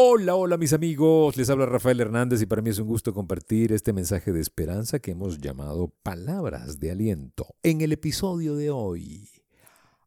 Hola, 0.00 0.36
hola 0.36 0.56
mis 0.56 0.72
amigos, 0.72 1.36
les 1.36 1.50
habla 1.50 1.66
Rafael 1.66 1.98
Hernández 1.98 2.40
y 2.40 2.46
para 2.46 2.62
mí 2.62 2.70
es 2.70 2.78
un 2.78 2.86
gusto 2.86 3.12
compartir 3.12 3.72
este 3.72 3.92
mensaje 3.92 4.32
de 4.32 4.40
esperanza 4.40 5.00
que 5.00 5.10
hemos 5.10 5.38
llamado 5.38 5.92
Palabras 6.04 6.78
de 6.78 6.92
Aliento. 6.92 7.56
En 7.64 7.80
el 7.80 7.90
episodio 7.90 8.54
de 8.54 8.70
hoy, 8.70 9.28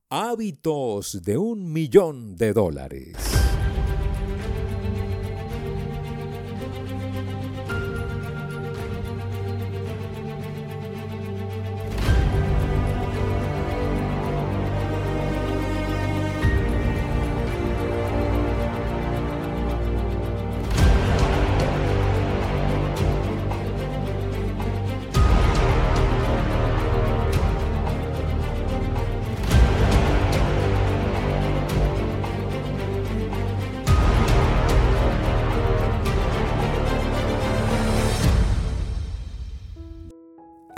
hábitos 0.09 1.21
de 1.23 1.37
un 1.37 1.73
millón 1.73 2.37
de 2.37 2.53
dólares. 2.53 3.17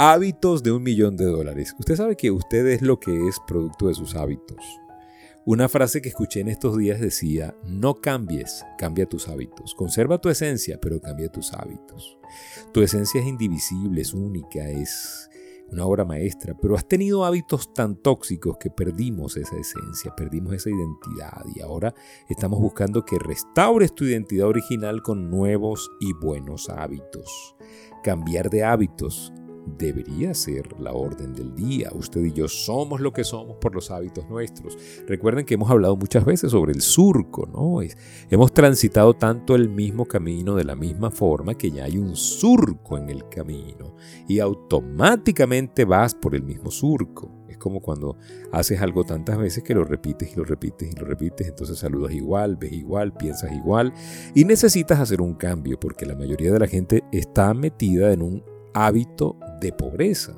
Hábitos 0.05 0.63
de 0.63 0.73
un 0.73 0.83
millón 0.83 1.15
de 1.15 1.23
dólares. 1.23 1.73
Usted 1.79 1.95
sabe 1.95 2.17
que 2.17 2.29
usted 2.29 2.67
es 2.67 2.81
lo 2.81 2.99
que 2.99 3.25
es 3.29 3.37
producto 3.47 3.87
de 3.87 3.93
sus 3.93 4.15
hábitos. 4.15 4.57
Una 5.45 5.69
frase 5.69 6.01
que 6.01 6.09
escuché 6.09 6.41
en 6.41 6.49
estos 6.49 6.77
días 6.77 6.99
decía, 6.99 7.55
no 7.63 7.95
cambies, 7.95 8.65
cambia 8.77 9.05
tus 9.05 9.29
hábitos. 9.29 9.73
Conserva 9.73 10.19
tu 10.19 10.27
esencia, 10.27 10.77
pero 10.81 10.99
cambia 10.99 11.31
tus 11.31 11.53
hábitos. 11.53 12.17
Tu 12.73 12.81
esencia 12.81 13.21
es 13.21 13.27
indivisible, 13.27 14.01
es 14.01 14.13
única, 14.13 14.67
es 14.67 15.29
una 15.71 15.85
obra 15.85 16.03
maestra, 16.03 16.53
pero 16.61 16.75
has 16.75 16.85
tenido 16.85 17.23
hábitos 17.23 17.73
tan 17.73 17.95
tóxicos 17.95 18.57
que 18.57 18.69
perdimos 18.69 19.37
esa 19.37 19.55
esencia, 19.55 20.13
perdimos 20.17 20.53
esa 20.53 20.69
identidad 20.69 21.45
y 21.55 21.61
ahora 21.61 21.95
estamos 22.27 22.59
buscando 22.59 23.05
que 23.05 23.19
restaures 23.19 23.95
tu 23.95 24.03
identidad 24.03 24.49
original 24.49 25.01
con 25.01 25.29
nuevos 25.29 25.89
y 26.01 26.11
buenos 26.11 26.67
hábitos. 26.67 27.55
Cambiar 28.03 28.49
de 28.49 28.65
hábitos 28.65 29.31
debería 29.65 30.33
ser 30.33 30.79
la 30.79 30.93
orden 30.93 31.33
del 31.33 31.53
día. 31.55 31.89
Usted 31.93 32.21
y 32.23 32.33
yo 32.33 32.47
somos 32.47 33.01
lo 33.01 33.13
que 33.13 33.23
somos 33.23 33.57
por 33.57 33.73
los 33.73 33.91
hábitos 33.91 34.29
nuestros. 34.29 34.77
Recuerden 35.07 35.45
que 35.45 35.55
hemos 35.55 35.69
hablado 35.69 35.95
muchas 35.95 36.25
veces 36.25 36.51
sobre 36.51 36.73
el 36.73 36.81
surco, 36.81 37.45
¿no? 37.47 37.81
hemos 38.29 38.53
transitado 38.53 39.13
tanto 39.13 39.55
el 39.55 39.69
mismo 39.69 40.05
camino 40.05 40.55
de 40.55 40.63
la 40.63 40.75
misma 40.75 41.11
forma 41.11 41.55
que 41.55 41.71
ya 41.71 41.85
hay 41.85 41.97
un 41.97 42.15
surco 42.15 42.97
en 42.97 43.09
el 43.09 43.27
camino 43.29 43.95
y 44.27 44.39
automáticamente 44.39 45.85
vas 45.85 46.15
por 46.15 46.35
el 46.35 46.43
mismo 46.43 46.71
surco. 46.71 47.31
Es 47.47 47.57
como 47.57 47.81
cuando 47.81 48.17
haces 48.51 48.81
algo 48.81 49.03
tantas 49.03 49.37
veces 49.37 49.63
que 49.63 49.75
lo 49.75 49.83
repites 49.83 50.33
y 50.33 50.35
lo 50.35 50.43
repites 50.43 50.91
y 50.91 50.95
lo 50.95 51.05
repites, 51.05 51.47
entonces 51.47 51.77
saludas 51.77 52.13
igual, 52.13 52.57
ves 52.57 52.73
igual, 52.73 53.13
piensas 53.13 53.51
igual 53.51 53.93
y 54.33 54.45
necesitas 54.45 54.99
hacer 54.99 55.21
un 55.21 55.35
cambio 55.35 55.79
porque 55.79 56.05
la 56.05 56.15
mayoría 56.15 56.51
de 56.51 56.59
la 56.59 56.67
gente 56.67 57.03
está 57.11 57.53
metida 57.53 58.11
en 58.11 58.21
un 58.21 58.43
hábito 58.73 59.37
de 59.63 59.71
pobreza. 59.71 60.37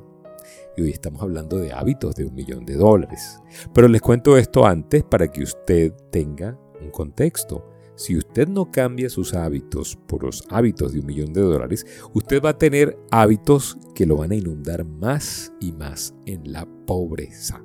Y 0.77 0.83
hoy 0.83 0.91
estamos 0.91 1.21
hablando 1.21 1.57
de 1.57 1.73
hábitos 1.73 2.15
de 2.15 2.25
un 2.25 2.35
millón 2.35 2.65
de 2.65 2.75
dólares. 2.75 3.41
Pero 3.73 3.87
les 3.87 4.01
cuento 4.01 4.37
esto 4.37 4.65
antes 4.65 5.03
para 5.03 5.27
que 5.29 5.41
usted 5.41 5.91
tenga 6.11 6.57
un 6.79 6.91
contexto. 6.91 7.71
Si 7.95 8.15
usted 8.15 8.47
no 8.47 8.71
cambia 8.71 9.09
sus 9.09 9.33
hábitos 9.33 9.97
por 10.07 10.23
los 10.23 10.45
hábitos 10.49 10.93
de 10.93 10.99
un 10.99 11.07
millón 11.07 11.33
de 11.33 11.41
dólares, 11.41 11.85
usted 12.13 12.41
va 12.43 12.49
a 12.49 12.57
tener 12.57 12.97
hábitos 13.09 13.77
que 13.95 14.05
lo 14.05 14.17
van 14.17 14.31
a 14.31 14.35
inundar 14.35 14.85
más 14.85 15.51
y 15.59 15.71
más 15.71 16.13
en 16.25 16.51
la 16.51 16.67
pobreza. 16.85 17.63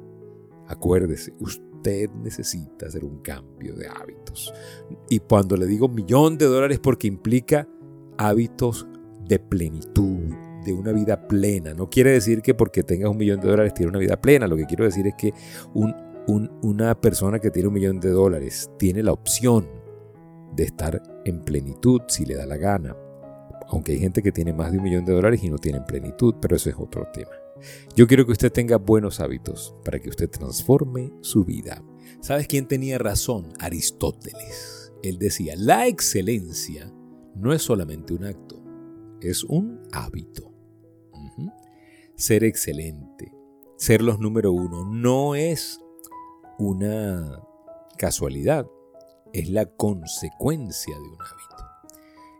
Acuérdese, 0.68 1.34
usted 1.40 2.08
necesita 2.10 2.86
hacer 2.86 3.04
un 3.04 3.20
cambio 3.20 3.74
de 3.74 3.88
hábitos. 3.88 4.54
Y 5.10 5.18
cuando 5.18 5.56
le 5.56 5.66
digo 5.66 5.88
millón 5.88 6.38
de 6.38 6.46
dólares 6.46 6.78
porque 6.78 7.08
implica 7.08 7.68
hábitos 8.16 8.86
de 9.26 9.40
plenitud, 9.40 10.32
de 10.64 10.72
una 10.72 10.92
vida 10.92 11.26
plena. 11.26 11.74
No 11.74 11.88
quiere 11.88 12.12
decir 12.12 12.42
que 12.42 12.54
porque 12.54 12.82
tengas 12.82 13.10
un 13.10 13.16
millón 13.16 13.40
de 13.40 13.48
dólares 13.48 13.74
tiene 13.74 13.90
una 13.90 13.98
vida 13.98 14.20
plena. 14.20 14.46
Lo 14.46 14.56
que 14.56 14.66
quiero 14.66 14.84
decir 14.84 15.06
es 15.06 15.14
que 15.14 15.32
una 16.26 17.00
persona 17.00 17.38
que 17.38 17.50
tiene 17.50 17.68
un 17.68 17.74
millón 17.74 18.00
de 18.00 18.10
dólares 18.10 18.70
tiene 18.78 19.02
la 19.02 19.12
opción 19.12 19.68
de 20.54 20.64
estar 20.64 21.02
en 21.24 21.40
plenitud 21.42 22.02
si 22.08 22.24
le 22.24 22.34
da 22.34 22.46
la 22.46 22.56
gana. 22.56 22.96
Aunque 23.68 23.92
hay 23.92 23.98
gente 24.00 24.22
que 24.22 24.32
tiene 24.32 24.52
más 24.52 24.72
de 24.72 24.78
un 24.78 24.84
millón 24.84 25.04
de 25.04 25.12
dólares 25.12 25.42
y 25.44 25.50
no 25.50 25.58
tiene 25.58 25.80
plenitud, 25.80 26.34
pero 26.40 26.56
eso 26.56 26.70
es 26.70 26.76
otro 26.76 27.06
tema. 27.12 27.30
Yo 27.94 28.06
quiero 28.06 28.26
que 28.26 28.32
usted 28.32 28.50
tenga 28.50 28.76
buenos 28.78 29.20
hábitos 29.20 29.76
para 29.84 30.00
que 30.00 30.08
usted 30.08 30.28
transforme 30.28 31.12
su 31.20 31.44
vida. 31.44 31.82
¿Sabes 32.20 32.48
quién 32.48 32.66
tenía 32.66 32.98
razón? 32.98 33.52
Aristóteles. 33.60 34.92
Él 35.02 35.18
decía, 35.18 35.54
la 35.56 35.86
excelencia 35.86 36.92
no 37.34 37.52
es 37.52 37.62
solamente 37.62 38.12
un 38.12 38.24
acto, 38.24 38.62
es 39.20 39.44
un 39.44 39.80
hábito 39.92 40.49
ser 42.20 42.44
excelente, 42.44 43.32
ser 43.76 44.02
los 44.02 44.18
número 44.18 44.52
uno, 44.52 44.84
no 44.84 45.34
es 45.34 45.80
una 46.58 47.40
casualidad, 47.96 48.66
es 49.32 49.48
la 49.48 49.64
consecuencia 49.64 50.94
de 50.94 51.00
un 51.00 51.14
hábito. 51.14 51.64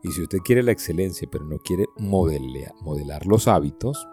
Y 0.03 0.13
si 0.13 0.23
usted 0.23 0.39
quiere 0.39 0.63
la 0.63 0.73
excelencia 0.73 1.29
pero 1.31 1.45
no 1.45 1.59
quiere 1.59 1.87
modelar, 1.97 2.75
modelar 2.83 3.27
los 3.27 3.49
hábitos, 3.49 4.07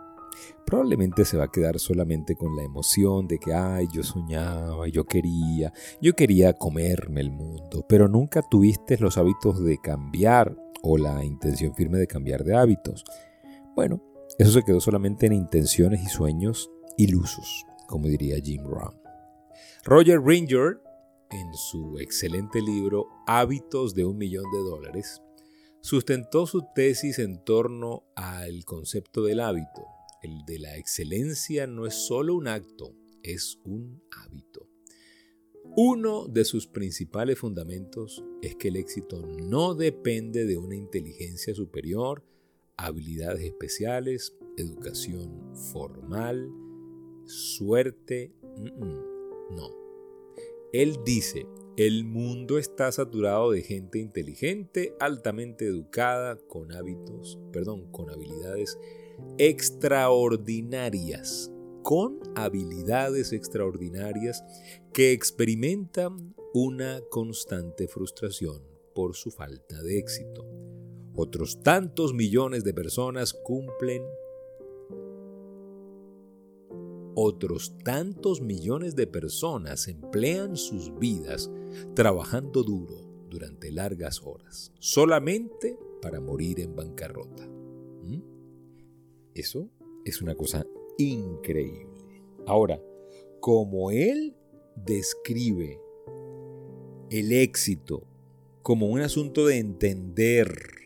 probablemente 0.66 1.26
se 1.26 1.38
va 1.38 1.46
a 1.46 1.52
quedar 1.52 1.80
solamente 1.80 2.36
con 2.36 2.56
la 2.56 2.64
emoción 2.64 3.28
de 3.28 3.38
que, 3.38 3.54
ay, 3.54 3.88
yo 3.94 4.04
soñaba, 4.04 4.88
yo 4.88 5.06
quería, 5.06 5.74
yo 6.02 6.14
quería 6.14 6.54
comerme 6.54 7.20
el 7.22 7.32
mundo, 7.32 7.86
pero 7.90 8.08
nunca 8.08 8.42
tuviste 8.42 8.98
los 9.00 9.18
hábitos 9.18 9.62
de 9.62 9.78
cambiar 9.80 10.56
o 10.82 10.98
la 10.98 11.26
intención 11.26 11.74
firme 11.76 11.98
de 11.98 12.08
cambiar 12.08 12.46
de 12.46 12.56
hábitos. 12.56 13.04
Bueno, 13.76 14.02
eso 14.38 14.52
se 14.52 14.64
quedó 14.64 14.80
solamente 14.80 15.26
en 15.26 15.34
intenciones 15.34 16.04
y 16.04 16.08
sueños 16.08 16.70
ilusos, 16.98 17.66
como 17.88 18.08
diría 18.08 18.38
Jim 18.44 18.64
Rohn. 18.64 19.00
Roger 19.84 20.22
Ringer, 20.22 20.82
en 21.32 21.54
su 21.54 21.98
excelente 22.00 22.62
libro 22.62 23.08
Hábitos 23.26 23.96
de 23.96 24.06
un 24.06 24.18
millón 24.18 24.46
de 24.52 24.60
dólares, 24.60 25.22
sustentó 25.82 26.46
su 26.46 26.66
tesis 26.76 27.20
en 27.20 27.44
torno 27.44 28.04
al 28.16 28.66
concepto 28.66 29.24
del 29.24 29.40
hábito. 29.40 29.86
El 30.22 30.44
de 30.46 30.60
la 30.60 30.78
excelencia 30.78 31.68
no 31.68 31.86
es 31.86 31.94
solo 31.94 32.36
un 32.36 32.48
acto, 32.48 32.94
es 33.24 33.60
un 33.64 34.02
hábito. 34.12 34.68
Uno 35.76 36.28
de 36.28 36.44
sus 36.44 36.68
principales 36.68 37.40
fundamentos 37.40 38.24
es 38.42 38.56
que 38.56 38.70
el 38.70 38.78
éxito 38.78 39.26
no 39.26 39.76
depende 39.76 40.46
de 40.46 40.58
una 40.58 40.76
inteligencia 40.76 41.54
superior, 41.54 42.24
habilidades 42.78 43.44
especiales, 43.44 44.36
educación 44.56 45.54
formal, 45.72 46.50
suerte. 47.26 48.32
No. 49.52 49.70
Él 50.74 50.98
dice, 51.06 51.46
el 51.78 52.06
mundo 52.06 52.58
está 52.58 52.92
saturado 52.92 53.52
de 53.52 53.62
gente 53.62 54.00
inteligente, 54.00 54.96
altamente 55.00 55.66
educada, 55.66 56.38
con 56.48 56.72
hábitos, 56.72 57.38
perdón, 57.52 57.92
con 57.92 58.10
habilidades 58.10 58.80
extraordinarias, 59.38 61.52
con 61.84 62.20
habilidades 62.36 63.32
extraordinarias 63.32 64.44
que 64.94 65.12
experimentan 65.12 66.34
una 66.54 67.02
constante 67.10 67.88
frustración 67.88 68.64
por 68.96 69.16
su 69.16 69.32
falta 69.32 69.82
de 69.84 70.00
éxito. 70.00 70.57
Otros 71.20 71.64
tantos 71.64 72.14
millones 72.14 72.64
de 72.64 72.76
personas 72.76 73.34
cumplen 73.34 74.04
otros 77.16 77.76
tantos 77.84 78.40
millones 78.40 78.96
de 78.96 79.08
personas 79.08 79.88
emplean 79.88 80.56
sus 80.56 80.96
vidas 81.00 81.50
trabajando 81.96 82.62
duro 82.62 83.02
durante 83.32 83.72
largas 83.72 84.22
horas, 84.24 84.72
solamente 84.78 85.80
para 86.04 86.22
morir 86.22 86.60
en 86.60 86.76
bancarrota. 86.76 87.48
¿Mm? 87.48 88.22
Eso 89.34 89.72
es 90.06 90.22
una 90.22 90.36
cosa 90.36 90.68
increíble. 91.00 92.22
Ahora, 92.46 92.80
como 93.40 93.90
él 93.90 94.36
describe 94.76 95.82
el 97.10 97.32
éxito 97.32 98.04
como 98.62 98.86
un 98.86 99.00
asunto 99.00 99.48
de 99.48 99.58
entender 99.58 100.77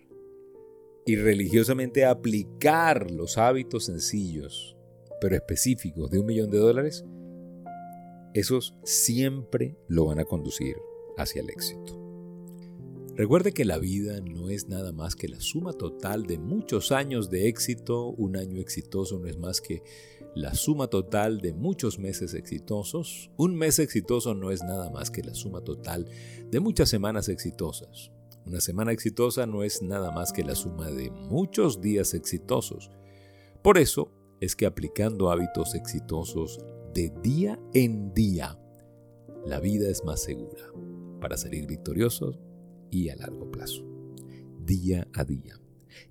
y 1.12 1.18
religiosamente 1.18 2.06
aplicar 2.06 3.12
los 3.12 3.38
hábitos 3.38 3.88
sencillos, 3.88 4.78
pero 5.20 5.36
específicos 5.36 6.10
de 6.10 6.20
un 6.20 6.26
millón 6.26 6.50
de 6.50 6.58
dólares, 6.58 7.04
esos 8.34 8.78
siempre 8.86 9.76
lo 9.90 10.06
van 10.06 10.20
a 10.20 10.24
conducir 10.24 10.78
hacia 11.18 11.42
el 11.42 11.50
éxito. 11.50 12.00
Recuerde 13.18 13.52
que 13.52 13.66
la 13.66 13.78
vida 13.78 14.22
no 14.22 14.50
es 14.50 14.70
nada 14.70 14.94
más 14.94 15.18
que 15.18 15.28
la 15.28 15.42
suma 15.42 15.74
total 15.74 16.28
de 16.28 16.40
muchos 16.40 16.94
años 16.94 17.30
de 17.30 17.50
éxito. 17.50 18.08
Un 18.12 18.38
año 18.38 18.62
exitoso 18.62 19.20
no 19.20 19.28
es 19.28 19.38
más 19.38 19.60
que 19.60 19.84
la 20.34 20.54
suma 20.54 20.88
total 20.88 21.42
de 21.42 21.52
muchos 21.52 22.00
meses 22.00 22.34
exitosos. 22.34 23.32
Un 23.36 23.56
mes 23.56 23.80
exitoso 23.80 24.34
no 24.34 24.50
es 24.50 24.64
nada 24.64 24.90
más 24.90 25.12
que 25.12 25.24
la 25.24 25.34
suma 25.34 25.60
total 25.60 26.08
de 26.50 26.60
muchas 26.62 26.88
semanas 26.88 27.28
exitosas. 27.28 28.14
Una 28.46 28.60
semana 28.60 28.92
exitosa 28.92 29.46
no 29.46 29.64
es 29.64 29.82
nada 29.82 30.12
más 30.12 30.34
que 30.34 30.44
la 30.44 30.56
suma 30.56 30.90
de 30.90 31.12
muchos 31.12 31.80
días 31.82 32.14
exitosos. 32.14 32.92
Por 33.62 33.78
eso 33.78 34.12
es 34.40 34.56
que 34.56 34.66
aplicando 34.66 35.30
hábitos 35.30 35.76
exitosos 35.76 36.60
de 36.94 37.14
día 37.22 37.60
en 37.74 38.14
día, 38.14 38.60
la 39.46 39.60
vida 39.60 39.90
es 39.90 40.04
más 40.04 40.24
segura 40.24 40.64
para 41.20 41.38
salir 41.38 41.68
victoriosos 41.68 42.40
y 42.90 43.10
a 43.10 43.16
largo 43.16 43.50
plazo, 43.52 43.86
día 44.66 45.08
a 45.14 45.24
día. 45.24 45.60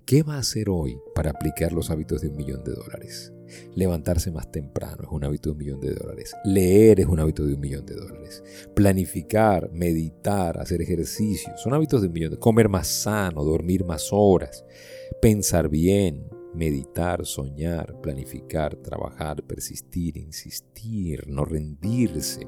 ¿Qué 0.05 0.23
va 0.23 0.35
a 0.35 0.39
hacer 0.39 0.69
hoy 0.69 0.97
para 1.13 1.31
aplicar 1.31 1.73
los 1.73 1.91
hábitos 1.91 2.21
de 2.21 2.29
un 2.29 2.37
millón 2.37 2.63
de 2.63 2.73
dólares? 2.73 3.33
Levantarse 3.75 4.31
más 4.31 4.51
temprano 4.51 5.03
es 5.03 5.09
un 5.11 5.23
hábito 5.23 5.49
de 5.49 5.53
un 5.53 5.57
millón 5.57 5.81
de 5.81 5.93
dólares. 5.93 6.35
Leer 6.45 6.99
es 6.99 7.05
un 7.07 7.19
hábito 7.19 7.45
de 7.45 7.53
un 7.53 7.59
millón 7.59 7.85
de 7.85 7.95
dólares. 7.95 8.43
Planificar, 8.75 9.71
meditar, 9.71 10.59
hacer 10.59 10.81
ejercicio 10.81 11.53
son 11.57 11.73
hábitos 11.73 12.01
de 12.01 12.07
un 12.07 12.13
millón 12.13 12.31
de 12.31 12.39
Comer 12.39 12.69
más 12.69 12.87
sano, 12.87 13.43
dormir 13.43 13.85
más 13.85 14.09
horas, 14.11 14.65
pensar 15.21 15.69
bien, 15.69 16.27
meditar, 16.53 17.25
soñar, 17.25 17.99
planificar, 18.01 18.75
trabajar, 18.75 19.43
persistir, 19.43 20.17
insistir, 20.17 21.27
no 21.27 21.45
rendirse 21.45 22.47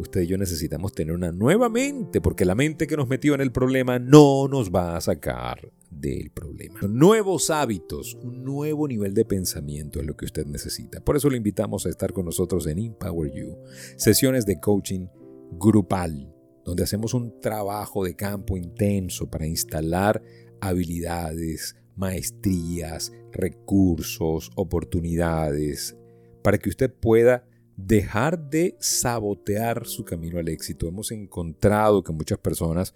usted 0.00 0.22
y 0.22 0.26
yo 0.26 0.38
necesitamos 0.38 0.92
tener 0.92 1.14
una 1.14 1.32
nueva 1.32 1.68
mente, 1.68 2.20
porque 2.20 2.44
la 2.44 2.54
mente 2.54 2.86
que 2.86 2.96
nos 2.96 3.08
metió 3.08 3.34
en 3.34 3.40
el 3.40 3.52
problema 3.52 3.98
no 3.98 4.48
nos 4.48 4.70
va 4.70 4.96
a 4.96 5.00
sacar 5.00 5.70
del 5.90 6.30
problema. 6.30 6.80
Nuevos 6.82 7.50
hábitos, 7.50 8.14
un 8.22 8.44
nuevo 8.44 8.88
nivel 8.88 9.14
de 9.14 9.24
pensamiento 9.24 10.00
es 10.00 10.06
lo 10.06 10.16
que 10.16 10.24
usted 10.24 10.46
necesita. 10.46 11.00
Por 11.00 11.16
eso 11.16 11.28
le 11.28 11.36
invitamos 11.36 11.86
a 11.86 11.90
estar 11.90 12.12
con 12.12 12.24
nosotros 12.24 12.66
en 12.66 12.78
Empower 12.78 13.32
You, 13.32 13.56
sesiones 13.96 14.46
de 14.46 14.60
coaching 14.60 15.06
grupal, 15.52 16.32
donde 16.64 16.84
hacemos 16.84 17.14
un 17.14 17.40
trabajo 17.40 18.04
de 18.04 18.14
campo 18.14 18.56
intenso 18.56 19.28
para 19.28 19.46
instalar 19.46 20.22
habilidades, 20.60 21.76
maestrías, 21.96 23.12
recursos, 23.32 24.50
oportunidades, 24.54 25.96
para 26.42 26.58
que 26.58 26.70
usted 26.70 26.92
pueda 26.92 27.44
dejar 27.86 28.50
de 28.50 28.76
sabotear 28.80 29.86
su 29.86 30.04
camino 30.04 30.38
al 30.38 30.48
éxito. 30.48 30.88
Hemos 30.88 31.10
encontrado 31.12 32.02
que 32.02 32.12
muchas 32.12 32.38
personas 32.38 32.94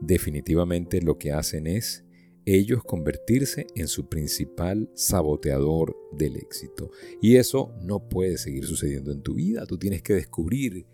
definitivamente 0.00 1.00
lo 1.00 1.18
que 1.18 1.32
hacen 1.32 1.66
es 1.66 2.04
ellos 2.46 2.82
convertirse 2.84 3.66
en 3.74 3.86
su 3.86 4.08
principal 4.08 4.90
saboteador 4.94 5.96
del 6.12 6.36
éxito. 6.36 6.90
Y 7.20 7.36
eso 7.36 7.72
no 7.82 8.08
puede 8.08 8.38
seguir 8.38 8.66
sucediendo 8.66 9.12
en 9.12 9.22
tu 9.22 9.34
vida. 9.34 9.66
Tú 9.66 9.78
tienes 9.78 10.02
que 10.02 10.14
descubrir 10.14 10.86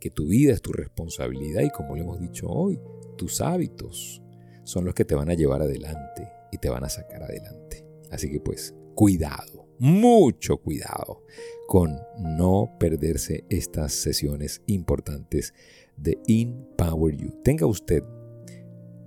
que 0.00 0.10
tu 0.10 0.26
vida 0.26 0.52
es 0.52 0.62
tu 0.62 0.72
responsabilidad 0.72 1.62
y 1.62 1.70
como 1.70 1.94
le 1.94 2.02
hemos 2.02 2.20
dicho 2.20 2.48
hoy, 2.48 2.80
tus 3.16 3.40
hábitos 3.40 4.22
son 4.64 4.84
los 4.84 4.94
que 4.94 5.04
te 5.04 5.14
van 5.14 5.30
a 5.30 5.34
llevar 5.34 5.62
adelante 5.62 6.28
y 6.50 6.58
te 6.58 6.68
van 6.68 6.84
a 6.84 6.88
sacar 6.88 7.22
adelante. 7.22 7.84
Así 8.10 8.30
que 8.30 8.40
pues, 8.40 8.74
cuidado, 8.94 9.68
mucho 9.78 10.58
cuidado 10.58 11.22
con 11.66 11.98
no 12.18 12.76
perderse 12.78 13.44
estas 13.48 13.92
sesiones 13.92 14.62
importantes 14.66 15.54
de 15.96 16.18
Empower 16.26 17.16
You. 17.16 17.40
Tenga 17.42 17.66
usted 17.66 18.02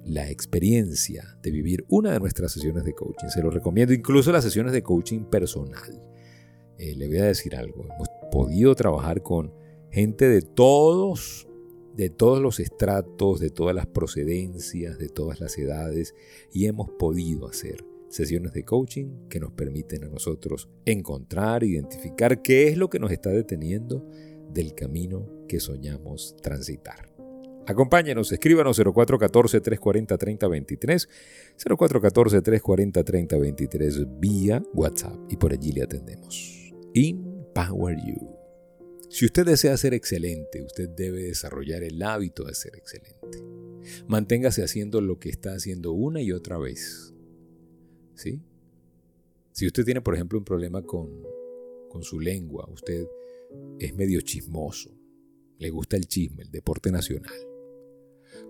la 0.05 0.29
experiencia 0.29 1.37
de 1.41 1.51
vivir 1.51 1.85
una 1.89 2.11
de 2.11 2.19
nuestras 2.19 2.51
sesiones 2.51 2.83
de 2.83 2.93
coaching. 2.93 3.27
Se 3.27 3.41
lo 3.41 3.49
recomiendo, 3.49 3.93
incluso 3.93 4.31
las 4.31 4.43
sesiones 4.43 4.71
de 4.73 4.83
coaching 4.83 5.25
personal. 5.25 6.01
Eh, 6.77 6.95
le 6.95 7.07
voy 7.07 7.17
a 7.17 7.25
decir 7.25 7.55
algo. 7.55 7.83
Hemos 7.83 8.09
podido 8.31 8.75
trabajar 8.75 9.23
con 9.23 9.53
gente 9.91 10.27
de 10.27 10.41
todos, 10.41 11.47
de 11.95 12.09
todos 12.09 12.41
los 12.41 12.59
estratos, 12.59 13.39
de 13.39 13.49
todas 13.49 13.75
las 13.75 13.87
procedencias, 13.87 14.99
de 14.99 15.09
todas 15.09 15.39
las 15.39 15.57
edades, 15.57 16.13
y 16.51 16.65
hemos 16.67 16.89
podido 16.91 17.47
hacer 17.47 17.83
sesiones 18.15 18.53
de 18.53 18.63
coaching 18.63 19.27
que 19.29 19.39
nos 19.39 19.51
permiten 19.51 20.05
a 20.05 20.07
nosotros 20.07 20.67
encontrar, 20.85 21.63
identificar 21.63 22.41
qué 22.41 22.69
es 22.69 22.77
lo 22.77 22.89
que 22.89 22.97
nos 22.99 23.11
está 23.11 23.29
deteniendo 23.29 24.09
del 24.53 24.73
camino 24.73 25.29
que 25.47 25.59
soñamos 25.59 26.35
transitar. 26.41 27.13
Acompáñenos, 27.67 28.31
escríbanos 28.31 28.79
0414-340-3023, 28.79 31.07
0414-340-3023 31.57 34.19
vía 34.19 34.61
WhatsApp 34.73 35.17
y 35.29 35.35
por 35.35 35.51
allí 35.51 35.71
le 35.71 35.83
atendemos. 35.83 36.73
Empower 36.93 37.97
You. 38.05 38.37
Si 39.09 39.25
usted 39.25 39.45
desea 39.45 39.75
ser 39.77 39.93
excelente, 39.93 40.61
usted 40.61 40.89
debe 40.89 41.23
desarrollar 41.23 41.83
el 41.83 42.01
hábito 42.03 42.43
de 42.43 42.53
ser 42.53 42.75
excelente. 42.75 43.43
Manténgase 44.07 44.63
haciendo 44.63 45.01
lo 45.01 45.19
que 45.19 45.29
está 45.29 45.53
haciendo 45.53 45.91
una 45.91 46.21
y 46.21 46.31
otra 46.31 46.57
vez 46.57 47.14
¿sí? 48.15 48.41
Si 49.51 49.65
usted 49.65 49.85
tiene, 49.85 50.01
por 50.01 50.15
ejemplo, 50.15 50.37
un 50.37 50.45
problema 50.45 50.81
con, 50.81 51.09
con 51.89 52.03
su 52.03 52.19
lengua, 52.19 52.67
usted 52.69 53.07
es 53.79 53.95
medio 53.95 54.21
chismoso, 54.21 54.91
le 55.59 55.69
gusta 55.69 55.95
el 55.95 56.07
chisme, 56.07 56.43
el 56.43 56.51
deporte 56.51 56.91
nacional. 56.91 57.33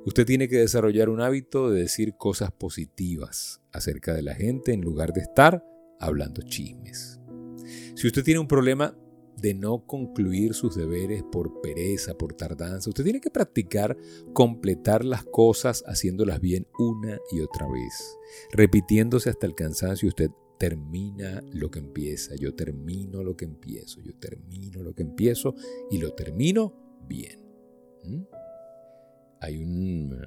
Usted 0.06 0.26
tiene 0.26 0.48
que 0.48 0.58
desarrollar 0.58 1.10
un 1.10 1.22
hábito 1.22 1.70
de 1.70 1.82
decir 1.82 2.16
cosas 2.18 2.52
positivas 2.52 3.62
acerca 3.72 4.14
de 4.14 4.22
la 4.22 4.36
gente 4.36 4.74
en 4.74 4.82
lugar 4.82 5.14
de 5.14 5.22
estar 5.22 5.64
hablando 6.00 6.42
chismes. 6.44 7.20
Si 7.96 8.08
usted 8.08 8.24
tiene 8.24 8.40
un 8.40 8.48
problema 8.48 8.98
de 9.38 9.54
no 9.54 9.86
concluir 9.86 10.54
sus 10.54 10.76
deberes 10.76 11.24
por 11.24 11.62
pereza, 11.62 12.18
por 12.18 12.34
tardanza. 12.34 12.90
Usted 12.90 13.04
tiene 13.04 13.22
que 13.22 13.30
practicar 13.30 13.98
completar 14.34 15.04
las 15.04 15.24
cosas 15.26 15.84
haciéndolas 15.88 16.40
bien 16.40 16.68
una 16.78 17.20
y 17.32 17.42
otra 17.42 17.68
vez, 17.68 18.18
repitiéndose 18.52 19.30
hasta 19.30 19.46
el 19.46 19.56
cansancio. 19.56 20.08
Usted 20.08 20.32
termina 20.58 21.42
lo 21.52 21.70
que 21.70 21.80
empieza, 21.80 22.36
yo 22.36 22.56
termino 22.56 23.24
lo 23.24 23.36
que 23.36 23.46
empiezo, 23.46 24.02
yo 24.02 24.16
termino 24.16 24.84
lo 24.84 24.94
que 24.94 25.04
empiezo 25.04 25.56
y 25.92 25.98
lo 25.98 26.14
termino 26.14 26.74
bien. 27.08 27.40
¿Mm? 28.04 28.22
Hay 29.42 29.58
un, 29.58 30.18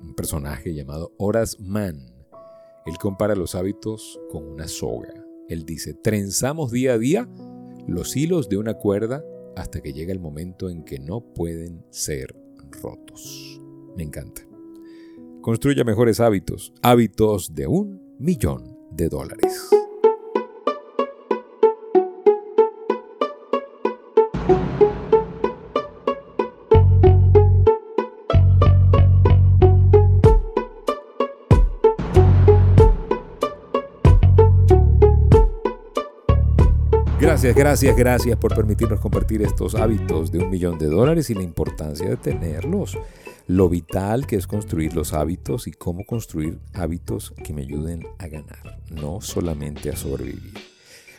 un 0.00 0.14
personaje 0.14 0.74
llamado 0.74 1.12
Horace 1.18 1.56
Mann. 1.60 2.14
Él 2.86 2.96
compara 2.98 3.34
los 3.34 3.54
hábitos 3.54 4.18
con 4.30 4.46
una 4.46 4.68
soga. 4.68 5.12
Él 5.48 5.64
dice, 5.64 5.94
trenzamos 5.94 6.70
día 6.70 6.92
a 6.92 6.98
día 6.98 7.28
los 7.88 8.16
hilos 8.16 8.48
de 8.48 8.58
una 8.58 8.74
cuerda 8.74 9.24
hasta 9.56 9.80
que 9.80 9.92
llega 9.92 10.12
el 10.12 10.20
momento 10.20 10.70
en 10.70 10.84
que 10.84 10.98
no 10.98 11.20
pueden 11.20 11.84
ser 11.90 12.36
rotos. 12.82 13.60
Me 13.96 14.04
encanta. 14.04 14.42
Construya 15.40 15.84
mejores 15.84 16.20
hábitos, 16.20 16.72
hábitos 16.82 17.54
de 17.54 17.66
un 17.66 18.00
millón 18.18 18.76
de 18.92 19.08
dólares. 19.08 19.70
Gracias, 37.20 37.56
gracias, 37.56 37.96
gracias 37.96 38.38
por 38.38 38.54
permitirnos 38.54 39.00
compartir 39.00 39.42
estos 39.42 39.74
hábitos 39.74 40.30
de 40.30 40.38
un 40.38 40.50
millón 40.50 40.78
de 40.78 40.86
dólares 40.86 41.28
y 41.30 41.34
la 41.34 41.42
importancia 41.42 42.08
de 42.08 42.16
tenerlos. 42.16 42.96
Lo 43.48 43.68
vital 43.68 44.24
que 44.24 44.36
es 44.36 44.46
construir 44.46 44.94
los 44.94 45.12
hábitos 45.12 45.66
y 45.66 45.72
cómo 45.72 46.04
construir 46.06 46.60
hábitos 46.74 47.34
que 47.42 47.52
me 47.52 47.62
ayuden 47.62 48.06
a 48.18 48.28
ganar, 48.28 48.80
no 48.90 49.20
solamente 49.20 49.90
a 49.90 49.96
sobrevivir. 49.96 50.54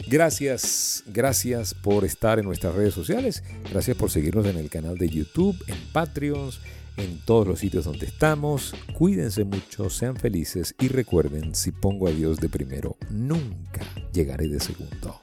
Gracias, 0.08 1.04
gracias 1.08 1.74
por 1.74 2.06
estar 2.06 2.40
en 2.40 2.46
nuestras 2.46 2.76
redes 2.76 2.94
sociales, 2.94 3.44
gracias 3.70 3.98
por 3.98 4.10
seguirnos 4.10 4.46
en 4.46 4.58
el 4.58 4.70
canal 4.70 4.98
de 4.98 5.10
YouTube, 5.10 5.58
en 5.68 5.78
Patreons, 5.92 6.62
en 6.96 7.20
todos 7.26 7.46
los 7.46 7.60
sitios 7.60 7.84
donde 7.84 8.06
estamos. 8.06 8.74
Cuídense 8.94 9.44
mucho, 9.44 9.90
sean 9.90 10.16
felices 10.16 10.74
y 10.80 10.88
recuerden, 10.88 11.54
si 11.56 11.72
pongo 11.72 12.08
a 12.08 12.12
Dios 12.12 12.38
de 12.38 12.48
primero, 12.48 12.96
nunca 13.10 13.82
llegaré 14.14 14.48
de 14.48 14.62
segundo. 14.62 15.20